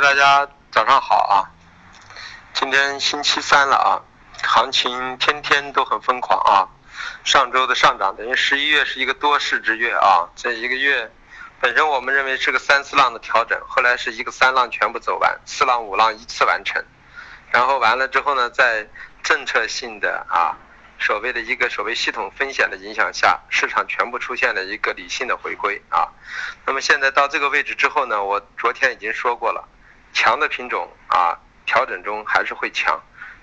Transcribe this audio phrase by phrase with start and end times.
[0.00, 1.44] 大家早上好啊！
[2.54, 4.00] 今天星期三了啊，
[4.42, 6.64] 行情天天都很疯狂啊。
[7.22, 11.12] 上周的上涨等于十一月是一个多事之月啊，这一个月
[11.60, 16.82] 本身我们认为是个三四浪的调整，后来是一个三浪全部走完，四浪五浪依次完成，
[17.50, 18.88] 然后完了之后呢，在
[19.22, 20.56] 政策性的啊。
[21.02, 26.08] 所谓的一个所谓系统风险的影响下，市场全部出现了一个理性的回归啊。
[26.66, 29.66] 那么现在到这个位置之后呢，我昨天已经说过了，
[30.12, 32.98] 强的品种啊，调整中还是会强；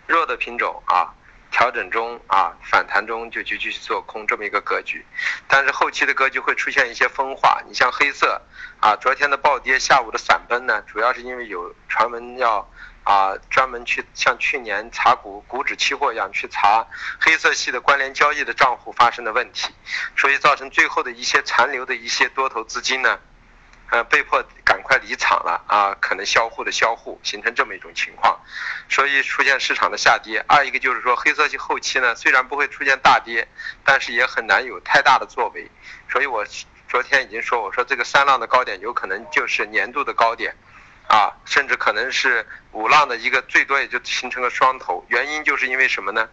[0.07, 1.13] 弱的品种啊，
[1.51, 5.05] 调整中啊，反弹中就继续做空这么一个格局。
[5.47, 8.41] 但是后期的格局会出现一些分化，你像黑色
[8.79, 12.67] 啊，昨天的暴跌，下午的散崩呢，主要是因为有传闻要。
[13.07, 16.85] 啊，专门去像去年查股股指期货一样去查
[17.21, 19.73] 黑色系的关联交易的账户发生的问题，
[20.17, 23.17] 所以造成最后的一些残留的一些多头资金呢，
[23.89, 28.39] 呃，被迫赶快离场了啊，可能销户的销户形成这么一种情况，
[28.89, 30.43] 所以出现市场的下跌。
[30.47, 33.47] 二一个就是说黑色系后期呢，虽然不会出现大跌，
[33.83, 35.69] 但是也很难有太大的作为，
[36.09, 36.45] 所以我
[36.89, 40.55] 昨天已经说，我说这个三浪的高点有可能就是年度的高点。
[41.09, 46.27] 啊，甚至可能是五浪的一个最多也就形成个双头，原因就是因为什么呢？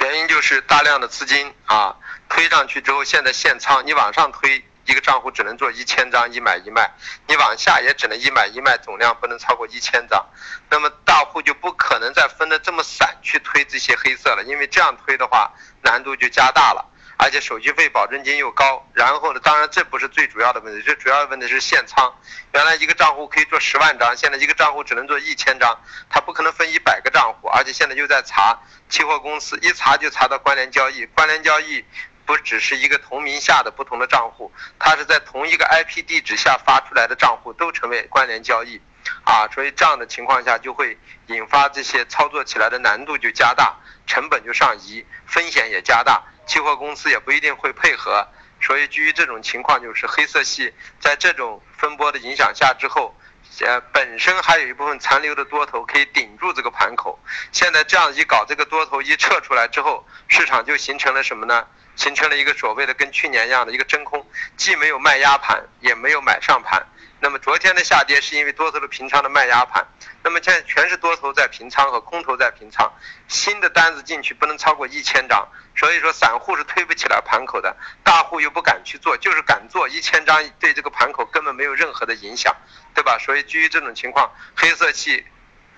[0.00, 1.94] 原因就是大量的资金啊
[2.28, 6.90] 推上去之后，现在限仓，你往上推一个账户只能做一千张一买一卖，
[7.26, 10.26] 你往下也只能一买一卖，总量不能超过一千张，
[10.70, 16.88] 那么大户就不可能再分的这么散去推这些黑色了，因为这样推的话难度就加大了。
[17.18, 22.12] 而且手续费、保证金又高，然后呢，当然这不是最主要的问题，最主要的问题是限仓。
[22.52, 25.78] 原来一个账户可以做十万张，现在一个账户只能做一千张，
[26.10, 27.46] 它不可能分一百个账户。
[27.46, 31.06] 而且现在又在查期货公司，一查就查到关联交易。
[31.14, 31.84] 关联交易
[32.24, 38.80] 不只是一个同名下的不同的账户，它是在同一个 IP 地址下发出来的账户都成为关联交易，
[39.24, 46.22] 啊，所以这样的情况下就会引发这些操作起来的难度就加大，成本就上移，风险也加大。
[46.44, 48.26] 期货公司也不一定会配合，
[48.60, 53.16] 所以基于这种情况，就是黑色系在这种分波的影响下之后，
[53.60, 57.18] 呃，本身还有一部分残留的多头可以顶住这个盘口。
[57.52, 61.64] 现在这样一搞，这个多头一撤出来之后，市场就形成了什么呢？
[61.96, 64.26] 形成了一个所谓的跟去年一样的一个真空，
[64.56, 66.86] 既没有卖压盘，也没有买上盘。
[67.20, 69.86] 那么昨天的下跌是因为多头的平仓的卖压盘，
[70.24, 72.92] 那么现在全是多头在平仓和空头在平仓，
[73.28, 82.56] 新的单子进去不能超过一千张，所以说散户是推不起来盘口的，大户又不敢去做，就是敢做一千张对这个盘口根本没有任何的影响，
[82.92, 83.16] 对吧？
[83.18, 85.24] 所以基于这种情况，黑色系。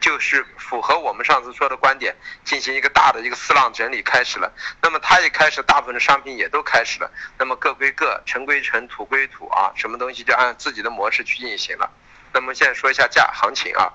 [0.04, 4.53] 就是符合我们上次说的观点，进行一个大的一个四浪整理开始了。
[4.82, 7.10] 那么它一开始，大部分的商品也都开始了。
[7.38, 11.91] 那么各归各，尘归尘，土归土啊，什么东西就按自己的模式去运行了。
[12.34, 13.91] 那么现在说一下价行情啊。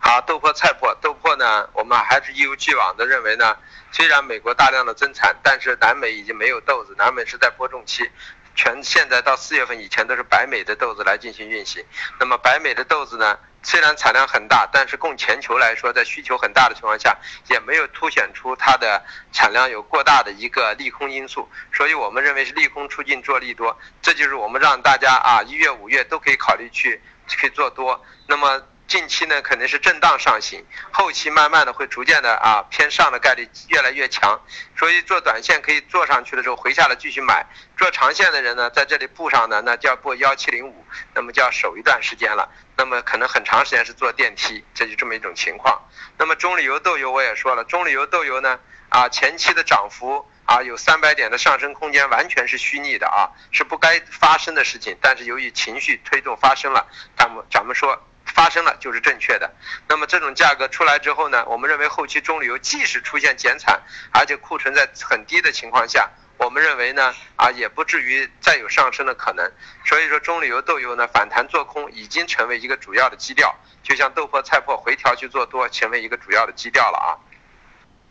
[0.00, 3.56] 好，豆粕、菜粕，豆粕呢，我们还是一如既往的认为呢，
[3.92, 8.10] 虽然美国大量的增产，但是南美已经没有豆子，南美是在播种期。
[8.56, 11.84] 全现在到四月份以前都是白美的豆子来进行运行。
[12.18, 13.38] 那么白美的豆子呢，
[13.68, 17.14] 虽然产量很大，但是供全球来说，在需求很大的情况下，
[17.50, 21.46] 也没有凸显出它的产量有过大的一个利空因素。
[21.70, 28.02] 所以我们认为是利空出尽做利多，这就是我们让大家啊一月五月都可以考虑去去做多。
[28.26, 28.62] 那么。
[28.88, 34.40] 近期呢肯定是震荡上行，后期慢慢的会逐渐的啊偏上的概率越来越强，
[34.78, 37.44] 所以做短线可以做上去的时候回下来继续买，
[37.76, 45.78] 做长线的人呢在这里布上呢那就要布幺七零五，那么就要守一段时间了，那么可能很长时间是坐电梯，这就这么一种情况。
[46.16, 56.86] 那么中旅游豆油我也说了，中旅游豆油呢啊前期的涨幅啊有三百点的上升空间完全是虚拟的啊，是不该发生的事情，但是由于情绪推动发生了，
[57.18, 58.02] 咱们咱们说。
[58.38, 59.52] 发生了就是正确的，
[59.88, 63.82] 那么这种价格出来之后呢，我们认为后期中旅游即使出现减产，
[64.12, 69.50] 而且库存在很低的情况下，我们认为呢啊也不至于再有上升的可能，
[69.84, 73.52] 所以说中旅游豆油呢反弹做空已经成为一个主要的基调，
[73.82, 77.10] 就像豆粕菜粕回调去做多成为一个主要的基调了啊。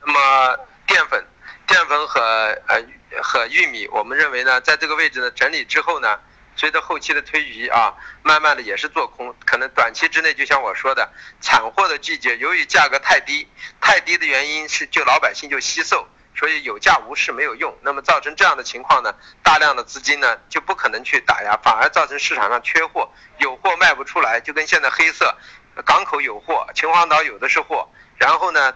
[0.05, 1.25] 那么淀粉、
[1.67, 2.19] 淀粉和
[2.67, 2.83] 呃
[3.23, 6.19] 和玉米，我们认为呢在这个位置呢整理之后呢。
[6.57, 7.93] 随着后期的推移啊，
[8.23, 11.07] 慢慢的也是做空，可能短期之内就像我说的，
[11.39, 13.47] 产货的季节，由于价格太低，
[13.79, 19.13] 太低的原因是就老百姓就惜售，所以有价无市没有用，那么造成这样的情况呢，
[19.43, 23.07] 大量的资金呢就不可能去打压，反而造成市场上缺货，
[23.37, 25.37] 有货卖不出来，就跟现在黑色，
[25.85, 27.87] 港口有货，秦皇岛有的是货，
[28.17, 28.73] 然后呢，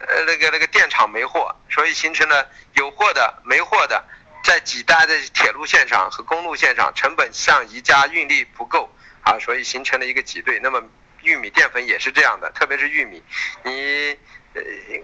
[0.00, 4.02] 呃那个那个电厂没货，所以形成了有货的没货的。
[4.48, 8.90] 在几大的铁路线上和公路线上，成本上移加运力不够
[9.20, 10.58] 啊，所以形成了一个挤兑。
[10.62, 10.82] 那么
[11.20, 13.22] 玉米淀粉也是这样的，特别是玉米，
[13.62, 14.16] 你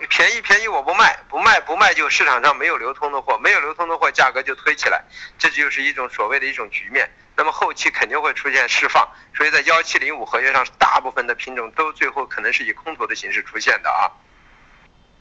[0.08, 5.05] 便宜便宜我不卖，不卖不卖就市场上没有流通的货，没有流通的货价格就推起来，
[5.38, 7.06] 这就是一种所谓的一种局面。
[7.37, 9.06] 那么后期肯定会出现释放，
[9.37, 14.08] 所以在幺七零五合约上，大部分的品种都最后可能是以空头的形式出现的啊。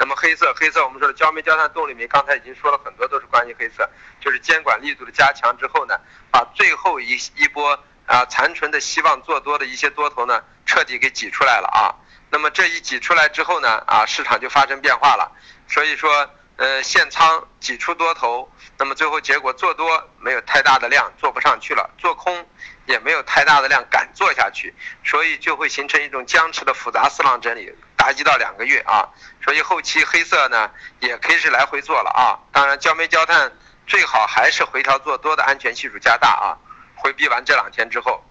[0.03, 3.89] 那么黑色，黑色我们说的焦煤、焦炭、动力煤，刚才已经说了很多，都是关于黑色，
[4.19, 5.97] 就是监管力度的加强之后呢，
[6.29, 11.95] 把最后一一波啊残存的希望做多的一些多头呢，彻底给挤出来了啊。
[12.29, 15.31] 那么这一挤出来之后呢，啊市场就发生变化了，
[15.69, 22.45] 所以说呃限仓挤出多头，那么最后结果做多没有太大的量做不上去了，做空
[22.87, 24.75] 也没有太大的量敢做下去，
[25.05, 27.73] 所以就会形成一种僵持的复杂四浪整理。
[28.03, 29.07] 达一到两个月啊，
[29.41, 30.69] 所以后期黑色呢
[30.99, 32.35] 也可以是来回做了啊。
[32.51, 33.49] 当然焦煤焦炭
[33.87, 36.57] 最好还是回调做多的安全系数加大啊。
[36.95, 38.21] 回避完这两天之后，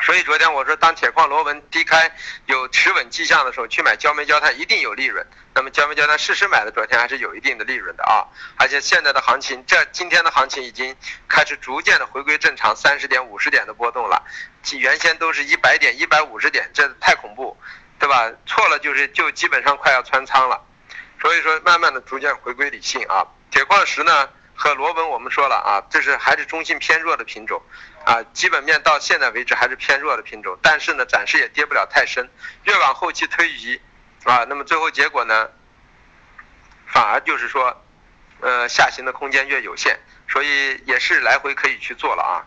[0.00, 2.10] 所以昨天我说当铁矿螺纹低开
[2.46, 5.26] 有持稳迹象的时候去买焦煤焦炭一定有利润。
[5.54, 8.24] 那么焦煤焦炭事实买的昨天还是有一定的利润的啊。
[8.56, 10.96] 而且现在的行情，这今天的行情已经
[11.28, 14.24] 开始逐渐的回归正常，三十点五十点的波动了，
[14.72, 17.54] 原先都是一百点一百五十点，这太恐怖。
[18.10, 18.32] 对吧？
[18.44, 20.60] 错了就是就基本上快要穿仓了，
[21.22, 23.24] 所以说慢慢的逐渐回归理性啊。
[23.52, 27.62] 铁矿石呢和螺纹我们说了啊，这是还是中性偏弱的品种
[28.04, 32.28] 啊，基本面到现在为止还是偏弱的品种，但是呢暂时也跌不了太深，
[32.64, 33.80] 越往后期推移
[34.24, 35.48] 啊，那么最后结果呢，
[36.88, 37.80] 反而就是说，
[38.40, 39.96] 呃下行的空间越有限，
[40.28, 42.42] 所以也是来回可以去做了啊。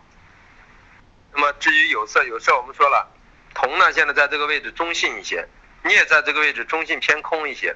[1.31, 3.12] 那么至于有色，有色我们说了。
[3.53, 5.47] 铜呢，现在在这个位置中性一些，
[5.83, 7.75] 镍在这个位置中性偏空一些，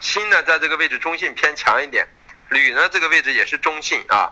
[0.00, 2.06] 锌呢在这个位置中性偏强一点，
[2.48, 4.30] 铝呢这个位置也是中性啊，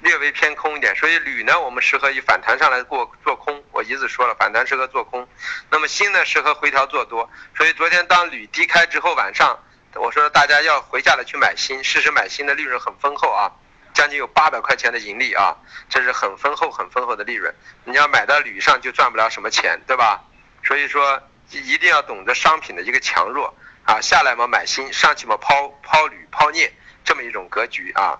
[0.00, 5.28] 略微偏空一点，所以铝呢我们适合以反弹上来过做空，我一直说了反弹适合做空，
[5.70, 9.58] 那么锌呢适合回调做多，所以昨天当铝低开之后，晚上
[9.94, 13.50] 我说大家要回家了去买锌，试试买锌的利润很丰厚啊。
[13.92, 15.56] 将近有八百块钱的盈利啊，
[15.88, 17.54] 这是很丰厚、很丰厚的利润。
[17.84, 20.22] 你要买到铝上就赚不了什么钱，对吧？
[20.64, 21.20] 所以说
[21.50, 23.54] 一定要懂得商品的一个强弱
[23.84, 26.72] 啊，下来嘛买锌，上去嘛抛抛铝、抛镍，
[27.04, 28.18] 这么一种格局啊。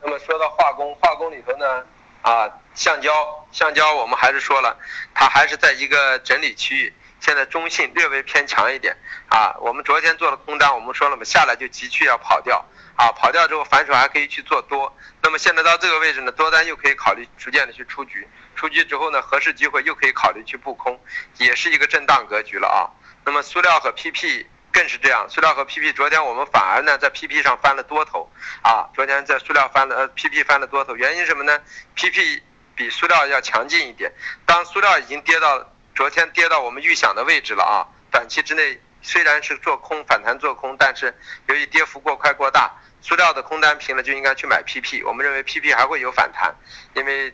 [0.00, 1.84] 那么说到化工，化工里头呢
[2.22, 3.12] 啊，橡胶，
[3.52, 4.76] 橡胶我们还是说了，
[5.14, 8.96] 它还是在一个整理区域，现在中性略微偏强一点
[9.28, 9.54] 啊。
[9.60, 12.64] 我们昨天做了空单，我们说了嘛，下来就急剧要跑掉。
[12.96, 14.90] 啊，跑掉之后反手还可以去做多，
[15.20, 20.98] 那么现在到这个位置呢，多单又可以考虑逐渐的去出局，出局之后呢，合适机会又可以考虑去布空，
[21.36, 22.88] 也是一个震荡格局了啊。
[23.22, 28.32] 那么塑料和 PP 更是这样，塑料和 PP 昨天我们反而呢在 PP 上翻了多头
[28.62, 31.60] 啊，昨天在塑料翻了呃 PP 翻了多头，原因什么呢
[31.96, 32.40] ？PP
[32.74, 34.10] 比塑料要强劲一点，
[34.46, 41.12] 当塑料已经跌到昨天跌到我们预想的位置了啊，短期之内虽然是做空反弹做空，但是
[41.46, 42.70] 由于跌幅过快过大。
[43.02, 46.54] 塑料的空单平了就应该去买 PP，我们认为 PP 还会有反弹，
[46.94, 47.32] 因为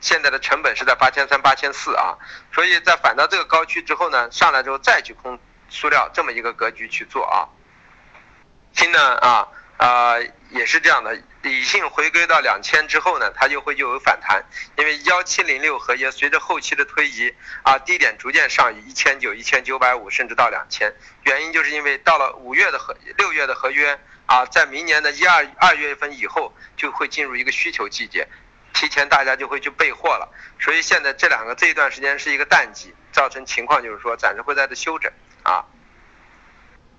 [0.00, 2.18] 现在的成本是在八千三、八千四啊，
[2.52, 5.38] 所以在反到这个高区之后呢，上来之后再去空
[5.70, 7.48] 塑料这么一个格局去做啊。
[8.74, 10.16] 锌呢啊啊
[10.50, 14.44] 也是这样的，理性回归到两千之后呢，它就会又有反弹，
[14.76, 20.92] 因为幺七零六合约随着后期的推移啊，低点逐渐上移一千九、一千九百五，甚至到两千，
[21.24, 23.98] 原因就是因为到了五月的合六月的合约。
[24.26, 28.26] 啊，在明年的一二二月份以后，就会进入一个需求季节，
[28.74, 30.28] 提前大家就会去备货了。
[30.58, 35.12] 所以现在这两个这一段时间是一个淡季，造成情况就是说暂时会在这休整
[35.44, 35.64] 啊。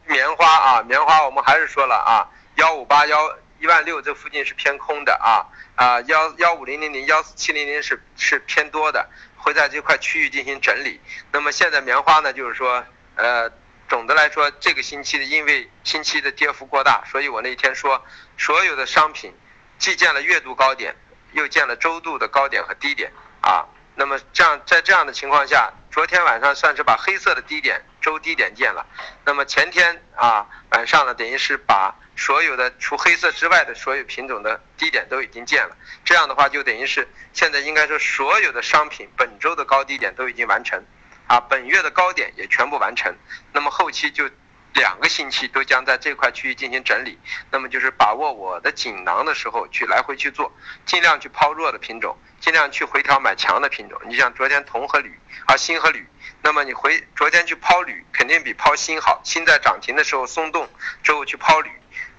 [0.05, 10.99] 棉花啊，棉花我们还是说了啊，幺五八幺一万六这附近是偏空的啊啊幺幺五零零零幺四七零零是是偏多的，会在这块区域进行整理。
[11.31, 12.85] 那么现在棉花呢，就是说
[13.15, 13.51] 呃。
[13.89, 18.03] 总的来说，这个星期的因为星期的跌幅过大，所以我那天说，
[18.37, 19.33] 所有的商品
[19.79, 20.93] 既见了月度高点，
[21.31, 23.09] 又见了周度的高点和低点
[23.39, 23.63] 啊。
[23.95, 28.85] 那么这样在这样的情况下，昨天晚上算是把黑色的低点周低点见了。
[29.25, 35.75] 那么前天啊晚上呢，等于是把所有的除黑色之外的所有品种的低点都已经见了。
[36.05, 40.81] 这样的话，就等于是现在应该说所有的商品本周的高低点都已经完成。
[41.27, 43.13] 啊，本月的高点也全部完成，
[43.51, 44.29] 那么后期就
[44.73, 47.17] 两个星期都将在这块区域进行整理，
[47.51, 50.51] 那么就是把握我的锦囊的时候去来回去做，
[50.85, 53.99] 尽量去抛弱的品种，尽量去回调买强的品种。
[54.07, 56.07] 你像昨天铜和铝啊，锌和铝，
[56.43, 60.69] 那么你回昨天去抛铝肯定比抛锌好，锌在涨停的时候松动
[61.01, 61.71] 之后去抛铝，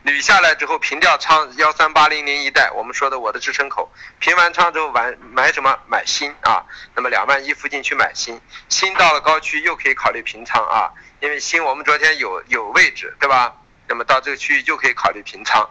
[0.04, 3.90] 捋下来之后平掉仓幺三八零零一带，我们说的我的支撑口，
[4.20, 5.78] 平完仓之后完买什么？
[5.86, 6.64] 买新啊，
[6.94, 10.90] 那么两万一附近去买新，新到了高区又可以考虑平仓啊，
[11.20, 13.54] 因为新我们昨天有有位置对吧？
[13.86, 15.68] 那么到这个区域又可以考虑平仓。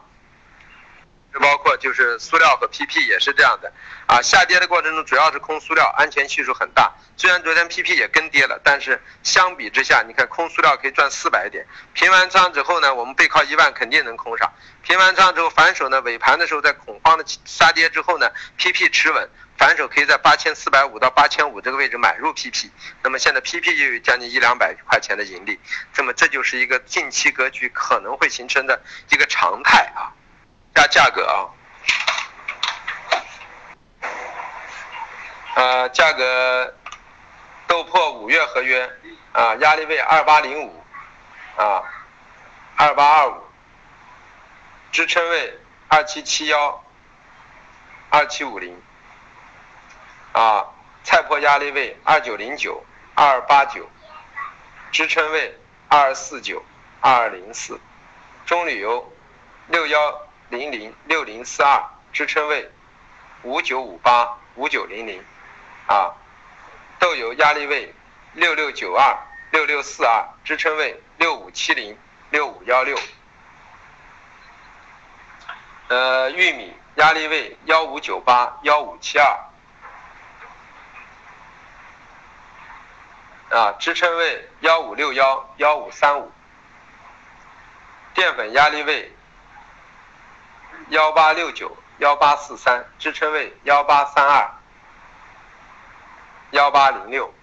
[1.39, 3.71] 包括就是塑料和 PP 也是这样的，
[4.07, 6.93] 啊，下跌的过程中主要是空塑料，安全系数很大。
[7.15, 11.65] 虽然昨天 PP 也跟跌了，但是相比之下，你看空塑料可以赚四百点。
[11.93, 14.51] 平完仓之后呢，我们背靠一万肯定能空上。
[14.83, 22.69] 平完仓之后反手呢，尾盘的时候在恐慌的杀跌之后呢，PP 持稳，反手可以在八千四百五到八千五这个位置买入 PP。
[23.03, 25.59] 那么现在 PP 就有将近一两百块钱的盈利，
[25.97, 30.13] 那么这就是一个近期格局可能会形成的一个常态啊。
[30.77, 31.49] 加价格啊，
[35.55, 36.75] 呃，价格
[37.65, 38.87] 豆粕五月合约
[39.31, 40.85] 啊，压力位二八零五
[41.57, 41.81] 啊，
[42.75, 43.41] 二八二五，
[44.91, 46.83] 支撑位二七七幺，
[48.11, 48.79] 二七五零
[50.33, 50.63] 啊，
[51.03, 53.89] 菜粕压力位二九零九，二八九，
[54.91, 56.63] 支撑位二四九，
[57.01, 57.79] 二零四，
[58.45, 59.11] 中铝油
[59.69, 60.26] 六幺。
[60.49, 62.71] 零零六零四二支撑位
[63.43, 65.23] 五九五八五九零零。
[65.87, 66.11] 啊，
[66.99, 67.93] 豆油压力位
[68.33, 69.17] 六六九二
[69.51, 71.97] 六六四二支撑位六五七零
[72.29, 72.97] 六五幺六，
[75.87, 79.39] 呃，玉米压力位幺五九八幺五七二。
[83.49, 86.29] 啊，支撑位幺五六幺幺五三五，
[88.13, 89.16] 淀粉压力位。
[90.89, 94.49] 幺八六九幺八四三支撑位幺八三二
[96.51, 97.33] 幺八零六，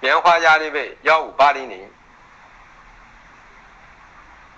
[0.00, 1.90] 棉花压力位幺五八零零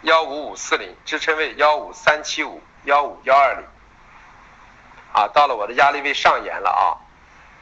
[0.02, 3.64] 幺五五四零支撑位幺五三七五幺五幺二零，
[5.12, 6.94] 啊，到了我的压力位上沿了啊，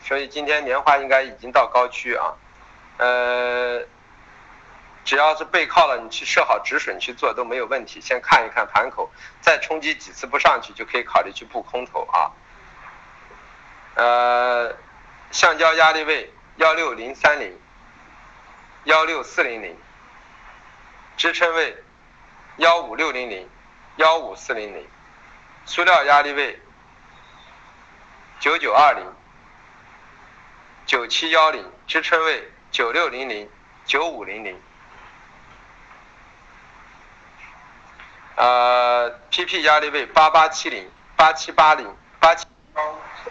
[0.07, 2.35] 所以今天棉花应该已经到高区啊，
[2.99, 3.83] 呃。
[5.05, 8.01] 只要是背靠了，你去设好止损去做都没有问题。
[8.01, 12.33] 先看一看盘口，再冲击几次不上去，就可以考虑去布空头啊。
[13.97, 14.75] 呃，
[15.31, 17.57] 橡胶压力位幺六零三零、
[18.85, 19.77] 幺六四零零，
[21.19, 21.77] 支撑位
[22.57, 23.49] 幺五六零零、
[23.97, 24.89] 幺五四零零，
[25.67, 26.59] 塑料压力位
[28.41, 29.05] 九九二零、
[30.87, 33.51] 九七幺零，支撑位九六零零、
[33.85, 34.59] 九五零零。
[38.37, 42.47] 呃，PP 压力位八八七零八七八零八七，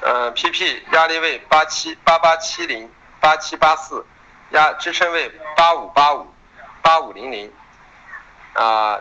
[0.02, 4.06] 呃，PP 压力位八七八八七零八七八四，
[4.52, 6.34] 压支撑位八五八五
[6.82, 7.52] 八五零零，
[8.54, 9.00] 啊，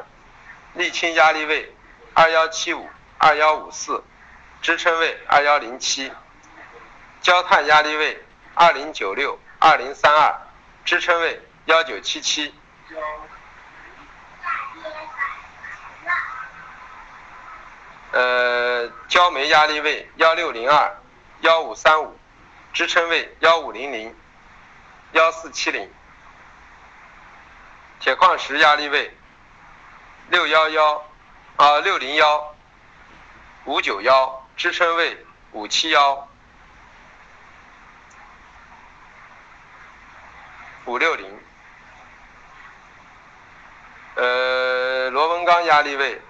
[0.76, 1.72] 沥青压力位
[2.14, 4.02] 二幺七五二幺五四，
[4.60, 6.10] 支撑位二幺零七，
[7.20, 10.34] 焦炭压力位二零九六二零三二，
[10.84, 12.52] 支撑位幺九七七。
[18.12, 20.94] 呃，焦煤压力位幺六零二
[21.40, 22.18] 幺五三五，
[22.72, 24.14] 支撑位幺五零零
[25.12, 25.90] 幺四七零。
[27.98, 29.16] 铁矿石压力位
[30.28, 31.04] 六幺幺
[31.56, 32.54] 啊六零幺
[33.64, 36.28] 五九幺，支撑位五七幺
[40.84, 41.40] 五六零。
[44.14, 46.20] 呃，螺纹钢压力位。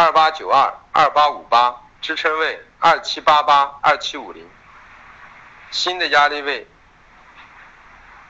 [0.00, 4.48] 二八九二二八五八支撑位二七八八二七五零，
[5.72, 6.68] 新的压力位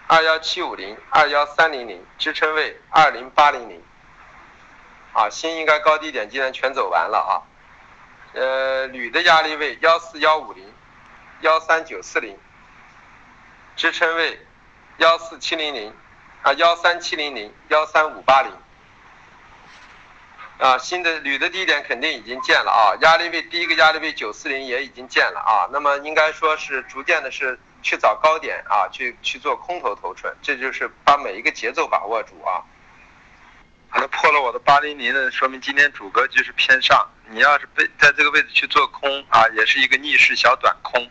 [0.07, 3.83] 二幺七五零二幺三零零支撑位二零八零零，
[5.13, 7.33] 啊，新应该高低点今天全走完了啊，
[8.33, 10.73] 呃，铝的压力位幺四幺五零
[11.43, 12.39] 幺三九四零，
[13.77, 14.41] 支撑位
[14.97, 15.95] 幺四七零零
[16.41, 18.51] 啊幺三七零零幺三五八零。
[20.59, 32.59] 啊，新的铝的低点肯定已经见了啊，压力位第一个压力位九四零也已经见了啊，那么应该说是逐渐的是去找高点啊，去去做空头头寸，这就是把每一个节奏把握住啊。
[33.91, 37.07] 它破了我的八零零的，说明今天主格局是偏上。
[37.31, 41.07] 你要是被在这个位置去做空啊，也是一个逆势小短空，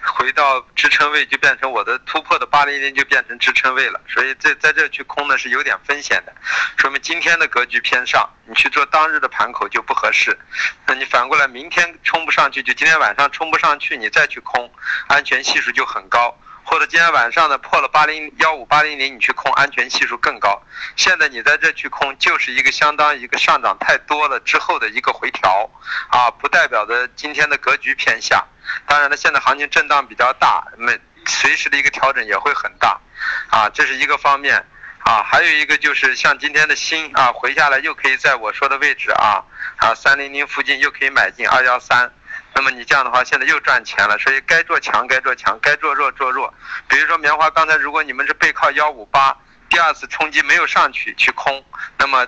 [0.00, 4.00] 回到支撑位就变成我的突破的八零零就变成支撑位了。
[4.08, 6.32] 所以在在这去空呢是有点风险的，
[6.76, 10.38] 说明今天的格局偏上，你去做当日的盘口就不合适。
[10.86, 14.70] 那你反过来明天冲不上去，就今天晚上冲不上去，你再去空，
[15.08, 16.36] 安全系数就很高。
[16.68, 20.60] 或者今天晚上呢破了八零幺五八零零，你去空安全系数更高。
[20.96, 25.70] 现在你在这去空，就是一个相当于一个上涨太多了之后的一个回调，
[26.10, 28.44] 啊，不代表着今天的格局偏下。
[28.84, 30.92] 当然了，现在行情震荡比较大，那
[31.24, 33.00] 随时的一个调整也会很大，
[33.48, 34.66] 啊，这是一个方面。
[35.06, 39.38] 啊，还有一个就是像今天的锌啊，回下来又可以在我说的位置啊
[39.76, 42.12] 啊三零零附近又可以买进二幺三，
[42.56, 46.52] 那么你这样的话现在又赚钱了，所以该做强该做强，该做弱做弱。
[46.88, 49.36] 比如说棉花，刚才如果你们是背靠幺五八，
[49.68, 51.62] 第二次冲击没有上去去空，
[51.98, 52.26] 那么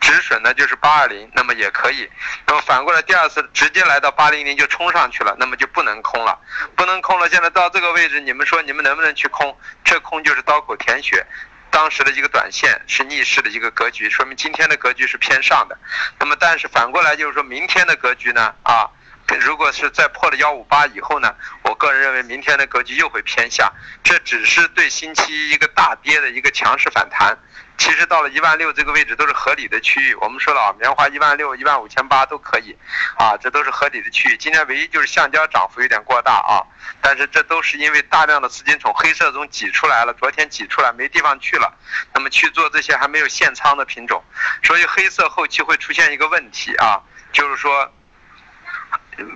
[0.00, 2.08] 止损呢就是八二零，那么也可以。
[2.46, 6.38] 那么反过来第二次直接来到八零零就冲上去了，那么就不能空了，
[6.76, 7.28] 不能空了。
[7.28, 9.58] 现在到这个位置，你们说你们能不能去空？
[9.84, 11.26] 这空就是刀口舔血。
[11.70, 15.76] 当时的一个短线是逆势的一个格局，说明今天的格局是偏上的。
[16.18, 18.54] 那么，但是反过来就是说明天的格局呢？
[18.62, 18.88] 啊，
[19.36, 23.70] 如果是在破了幺五八以后呢，我个人认为明天的格局又会偏下。
[24.02, 27.36] 这只是对星期一个大跌的一个强势反弹。
[27.76, 30.12] 其实到了一万六这个位置都是合理的区域。
[30.16, 32.76] 我们说了啊，棉花一万六、一万五千八都可以，
[33.16, 34.36] 啊，这都是合理的区域。
[34.36, 36.58] 今天唯一就是橡胶涨幅有点过大啊，
[37.00, 41.72] 但是这都是因为大量的资金从黑色中挤出来了，昨天挤出来没地方去了，
[42.12, 44.24] 那么去做这些还没有现仓的品种，
[44.64, 47.00] 所以黑色后期会出现一个问题啊，
[47.32, 47.88] 就是说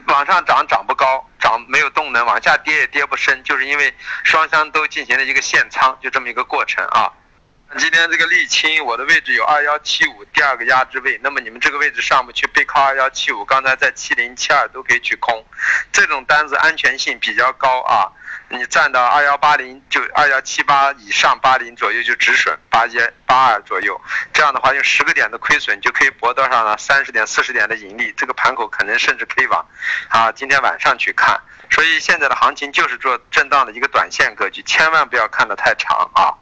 [0.06, 7.10] 往上涨涨不高，涨没有动能，往下跌也跌不深，就是因为双向都进行了一个限仓，就这么一个过程啊。
[7.78, 11.18] 今天这个沥青，我的位置有二幺七五，第二个压制位。
[11.22, 15.42] 那么你们这个位置上不去，背靠二幺七五，刚才在七零七二都可以去空。
[15.90, 18.12] 这种单子安全性比较高啊，
[18.50, 23.98] 你站到二幺八零就二幺七八以上八零左右就止损八一八二左右。
[24.34, 26.76] 这样的话，用十个点的亏损就可以博多少呢？
[26.76, 28.12] 三十点四十点的盈利。
[28.18, 29.66] 这个盘口可能甚至可以往
[30.10, 31.40] 啊今天晚上去看。
[31.70, 36.36] 所以现在的行情就是做震荡的一个短线格局，千万不要看得太长啊。